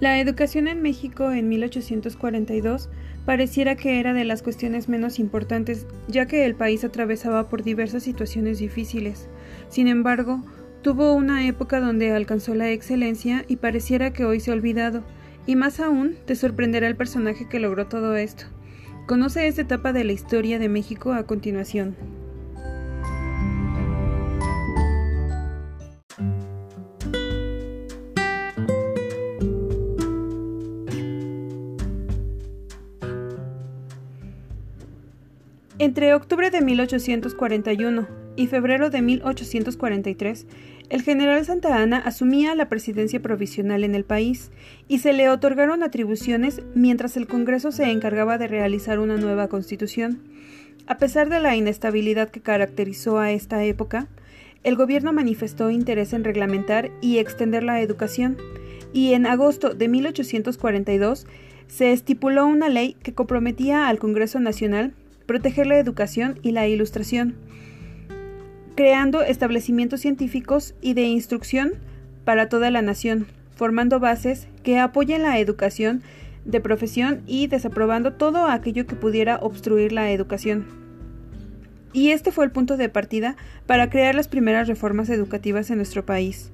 [0.00, 2.88] La educación en México en 1842
[3.26, 8.02] pareciera que era de las cuestiones menos importantes, ya que el país atravesaba por diversas
[8.02, 9.28] situaciones difíciles.
[9.68, 10.42] Sin embargo,
[10.80, 15.02] tuvo una época donde alcanzó la excelencia y pareciera que hoy se ha olvidado,
[15.46, 18.46] y más aún te sorprenderá el personaje que logró todo esto.
[19.06, 22.19] Conoce esta etapa de la historia de México a continuación.
[35.80, 40.46] Entre octubre de 1841 y febrero de 1843,
[40.90, 44.50] el general Santa Ana asumía la presidencia provisional en el país
[44.88, 50.20] y se le otorgaron atribuciones mientras el Congreso se encargaba de realizar una nueva constitución.
[50.86, 54.06] A pesar de la inestabilidad que caracterizó a esta época,
[54.64, 58.36] el gobierno manifestó interés en reglamentar y extender la educación,
[58.92, 61.26] y en agosto de 1842
[61.68, 64.92] se estipuló una ley que comprometía al Congreso Nacional
[65.30, 67.36] proteger la educación y la ilustración,
[68.74, 71.74] creando establecimientos científicos y de instrucción
[72.24, 76.02] para toda la nación, formando bases que apoyen la educación
[76.44, 80.66] de profesión y desaprobando todo aquello que pudiera obstruir la educación.
[81.92, 83.36] Y este fue el punto de partida
[83.66, 86.50] para crear las primeras reformas educativas en nuestro país.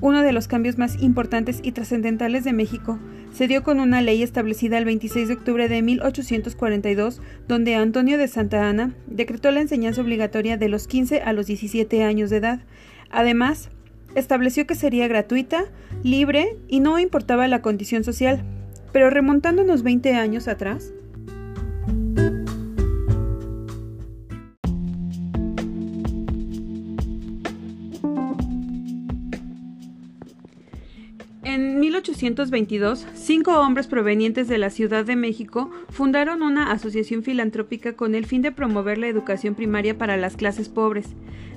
[0.00, 3.00] Uno de los cambios más importantes y trascendentales de México
[3.32, 8.28] se dio con una ley establecida el 26 de octubre de 1842, donde Antonio de
[8.28, 12.60] Santa Ana decretó la enseñanza obligatoria de los 15 a los 17 años de edad.
[13.10, 13.70] Además,
[14.14, 15.64] estableció que sería gratuita,
[16.04, 18.44] libre y no importaba la condición social.
[18.92, 20.92] Pero remontándonos 20 años atrás,
[31.98, 38.24] 1822, cinco hombres provenientes de la Ciudad de México fundaron una asociación filantrópica con el
[38.24, 41.08] fin de promover la educación primaria para las clases pobres.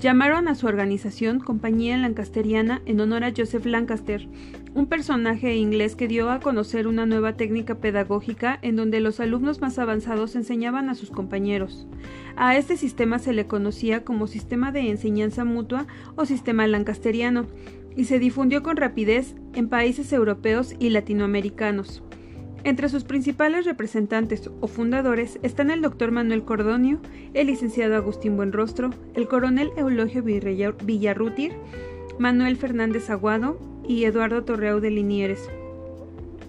[0.00, 4.26] Llamaron a su organización Compañía Lancasteriana en honor a Joseph Lancaster,
[4.74, 9.60] un personaje inglés que dio a conocer una nueva técnica pedagógica en donde los alumnos
[9.60, 11.86] más avanzados enseñaban a sus compañeros.
[12.36, 15.86] A este sistema se le conocía como sistema de enseñanza mutua
[16.16, 17.46] o sistema lancasteriano,
[17.96, 22.02] y se difundió con rapidez en países europeos y latinoamericanos.
[22.64, 27.00] Entre sus principales representantes o fundadores están el doctor Manuel Cordonio,
[27.34, 31.52] el licenciado Agustín Buenrostro, el coronel Eulogio Villarrutir,
[32.18, 33.58] Manuel Fernández Aguado
[33.88, 35.50] y Eduardo Torreau de Linieres.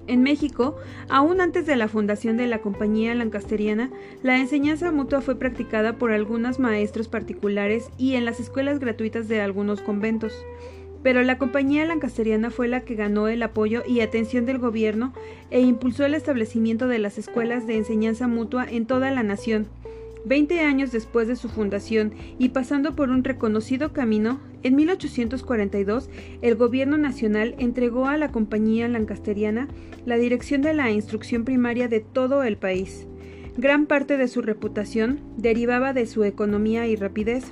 [0.05, 0.75] En México,
[1.09, 3.89] aún antes de la fundación de la Compañía Lancasteriana,
[4.21, 9.41] la enseñanza mutua fue practicada por algunos maestros particulares y en las escuelas gratuitas de
[9.41, 10.33] algunos conventos
[11.03, 15.13] pero la compañía lancasteriana fue la que ganó el apoyo y atención del gobierno
[15.51, 19.67] e impulsó el establecimiento de las escuelas de enseñanza mutua en toda la nación.
[20.25, 26.09] Veinte años después de su fundación y pasando por un reconocido camino, en 1842
[26.41, 29.67] el gobierno nacional entregó a la compañía lancasteriana
[30.05, 33.05] la dirección de la instrucción primaria de todo el país.
[33.57, 37.51] Gran parte de su reputación derivaba de su economía y rapidez.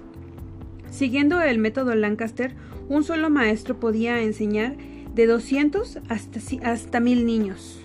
[0.90, 2.56] Siguiendo el método Lancaster,
[2.92, 4.76] un solo maestro podía enseñar
[5.16, 7.80] de 200 hasta, hasta 1000 niños.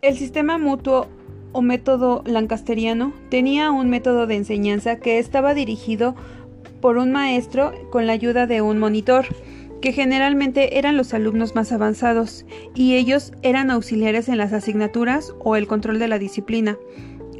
[0.00, 1.08] El sistema mutuo
[1.50, 6.14] o método lancasteriano tenía un método de enseñanza que estaba dirigido
[6.80, 9.26] por un maestro con la ayuda de un monitor,
[9.80, 12.46] que generalmente eran los alumnos más avanzados,
[12.76, 16.78] y ellos eran auxiliares en las asignaturas o el control de la disciplina.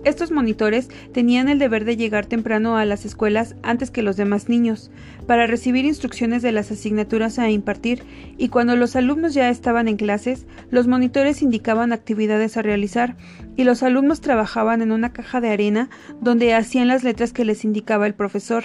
[0.04, 4.48] Estos monitores tenían el deber de llegar temprano a las escuelas antes que los demás
[4.48, 4.90] niños,
[5.26, 8.02] para recibir instrucciones de las asignaturas a impartir,
[8.36, 13.16] y cuando los alumnos ya estaban en clases, los monitores indicaban actividades a realizar,
[13.56, 17.64] y los alumnos trabajaban en una caja de arena donde hacían las letras que les
[17.64, 18.64] indicaba el profesor.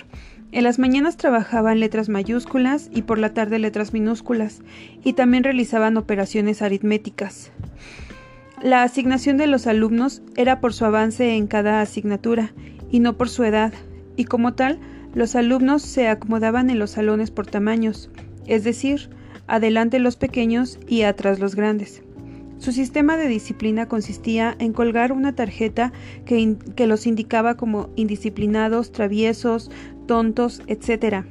[0.52, 4.62] En las mañanas trabajaban letras mayúsculas y por la tarde letras minúsculas,
[5.04, 7.52] y también realizaban operaciones aritméticas.
[8.64, 12.54] La asignación de los alumnos era por su avance en cada asignatura
[12.90, 13.74] y no por su edad,
[14.16, 14.80] y como tal,
[15.14, 18.10] los alumnos se acomodaban en los salones por tamaños,
[18.46, 19.10] es decir,
[19.48, 22.04] adelante los pequeños y atrás los grandes.
[22.58, 25.92] Su sistema de disciplina consistía en colgar una tarjeta
[26.26, 29.72] que, los indicaba como indisciplinados, traviesos,
[30.08, 31.26] tontos, etc.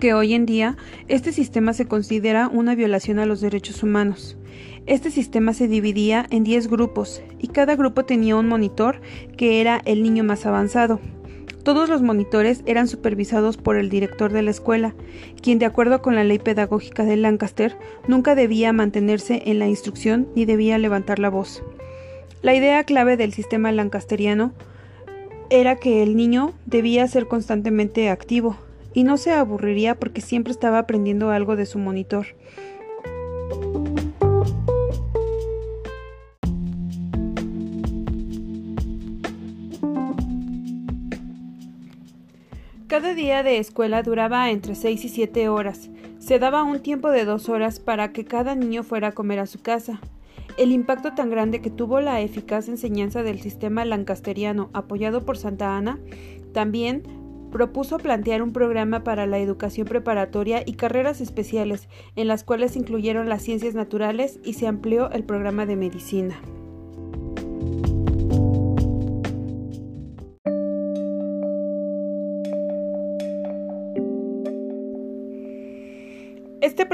[0.00, 0.76] Que hoy en día
[1.08, 4.36] este sistema se considera una violación a los derechos humanos.
[4.86, 9.00] Este sistema se dividía en 10 grupos y cada grupo tenía un monitor
[9.36, 11.00] que era el niño más avanzado.
[11.64, 14.94] Todos los monitores eran supervisados por el director de la escuela,
[15.42, 20.28] quien de acuerdo con la ley pedagógica de Lancaster nunca debía mantenerse en la instrucción
[20.36, 21.60] ni debía levantar la voz.
[22.40, 24.52] La idea clave del sistema lancasteriano
[25.50, 28.56] era que el niño debía ser constantemente activo
[28.94, 32.26] y no se aburriría porque siempre estaba aprendiendo algo de su monitor.
[42.88, 45.90] Cada día de escuela duraba entre 6 y 7 horas.
[46.18, 49.46] Se daba un tiempo de dos horas para que cada niño fuera a comer a
[49.46, 50.00] su casa.
[50.56, 55.76] El impacto tan grande que tuvo la eficaz enseñanza del sistema lancasteriano apoyado por Santa
[55.76, 56.00] Ana
[56.52, 57.04] también
[57.50, 63.28] propuso plantear un programa para la educación preparatoria y carreras especiales, en las cuales incluyeron
[63.28, 66.40] las ciencias naturales y se amplió el programa de medicina.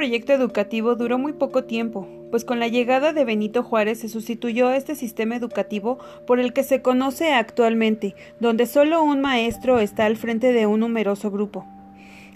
[0.04, 4.70] Proyecto educativo duró muy poco tiempo, pues con la llegada de Benito Juárez se sustituyó
[4.70, 10.18] este sistema educativo por el que se conoce actualmente, donde solo un maestro está al
[10.18, 11.64] frente de un numeroso grupo.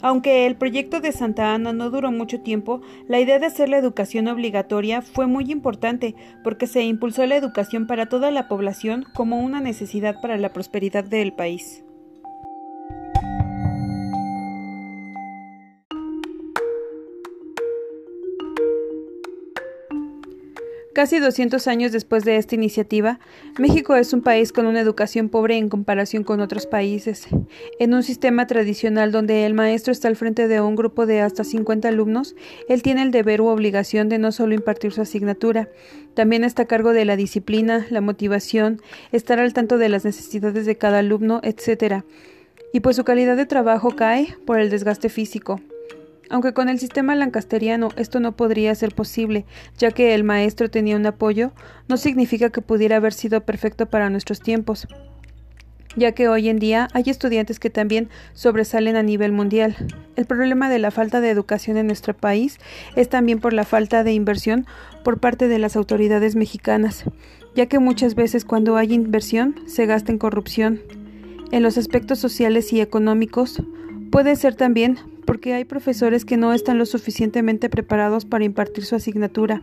[0.00, 3.76] Aunque el proyecto de Santa Ana no duró mucho tiempo, la idea de hacer la
[3.76, 9.40] educación obligatoria fue muy importante porque se impulsó la educación para toda la población como
[9.40, 11.84] una necesidad para la prosperidad del país.
[20.98, 23.20] Casi 200 años después de esta iniciativa,
[23.56, 27.28] México es un país con una educación pobre en comparación con otros países.
[27.78, 31.44] En un sistema tradicional donde el maestro está al frente de un grupo de hasta
[31.44, 32.34] 50 alumnos,
[32.68, 35.68] él tiene el deber u obligación de no solo impartir su asignatura,
[36.14, 40.66] también está a cargo de la disciplina, la motivación, estar al tanto de las necesidades
[40.66, 42.02] de cada alumno, etc.
[42.72, 45.60] Y pues su calidad de trabajo cae por el desgaste físico.
[46.30, 49.46] Aunque con el sistema lancasteriano esto no podría ser posible,
[49.78, 51.52] ya que el maestro tenía un apoyo,
[51.88, 54.86] no significa que pudiera haber sido perfecto para nuestros tiempos,
[55.96, 59.76] ya que hoy en día hay estudiantes que también sobresalen a nivel mundial.
[60.16, 62.58] El problema de la falta de educación en nuestro país
[62.94, 64.66] es también por la falta de inversión
[65.04, 67.04] por parte de las autoridades mexicanas,
[67.54, 70.80] ya que muchas veces cuando hay inversión se gasta en corrupción.
[71.50, 73.62] En los aspectos sociales y económicos
[74.10, 78.96] puede ser también porque hay profesores que no están lo suficientemente preparados para impartir su
[78.96, 79.60] asignatura,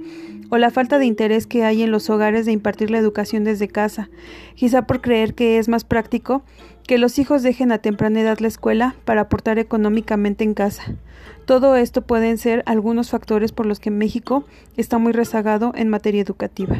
[0.49, 3.67] o la falta de interés que hay en los hogares de impartir la educación desde
[3.67, 4.09] casa,
[4.53, 6.43] quizá por creer que es más práctico
[6.85, 10.83] que los hijos dejen a temprana edad la escuela para aportar económicamente en casa.
[11.45, 14.45] Todo esto pueden ser algunos factores por los que México
[14.77, 16.77] está muy rezagado en materia educativa.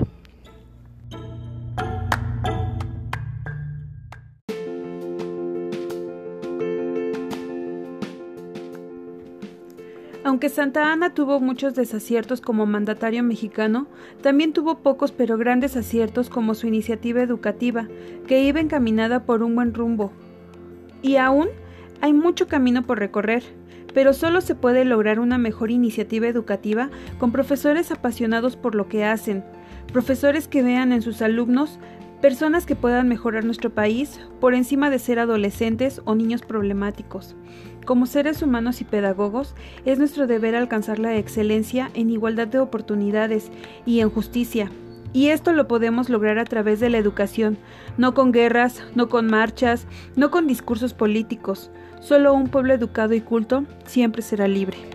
[10.25, 13.85] Aunque Santa Ana tuvo muchos desaciertos como mandatario mexicano,
[14.23, 17.87] también tuvo pocos pero grandes aciertos como su iniciativa educativa,
[18.25, 20.11] que iba encaminada por un buen rumbo.
[21.03, 21.49] Y aún
[22.01, 23.43] hay mucho camino por recorrer,
[23.93, 26.89] pero solo se puede lograr una mejor iniciativa educativa
[27.19, 29.43] con profesores apasionados por lo que hacen,
[29.93, 31.77] profesores que vean en sus alumnos
[32.19, 37.35] personas que puedan mejorar nuestro país por encima de ser adolescentes o niños problemáticos.
[37.85, 39.53] Como seres humanos y pedagogos,
[39.85, 43.51] es nuestro deber alcanzar la excelencia en igualdad de oportunidades
[43.85, 44.71] y en justicia.
[45.13, 47.57] Y esto lo podemos lograr a través de la educación,
[47.97, 51.69] no con guerras, no con marchas, no con discursos políticos.
[52.01, 54.94] Solo un pueblo educado y culto siempre será libre.